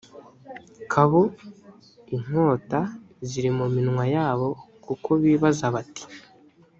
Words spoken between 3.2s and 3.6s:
ziri